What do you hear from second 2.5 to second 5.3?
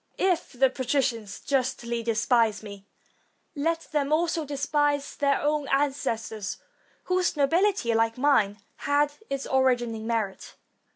me, let them also despise